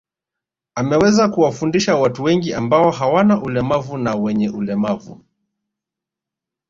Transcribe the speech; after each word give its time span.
Ameweza 0.75 1.29
kuwafundisha 1.29 1.95
watu 1.95 2.23
wengi 2.23 2.53
ambao 2.53 2.91
hawana 2.91 3.41
ulemavu 3.41 3.97
na 3.97 4.15
wenye 4.15 4.49
ulemavu 4.49 5.25